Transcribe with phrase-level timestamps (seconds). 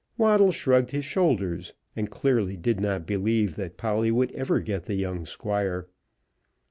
[0.17, 4.95] Waddle shrugged his shoulders, and clearly did not believe that Polly would ever get the
[4.95, 5.85] young Squire.